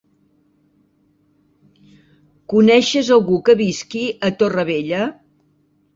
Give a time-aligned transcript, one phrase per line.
[2.53, 5.05] Coneixes algú que visqui a Torrevella?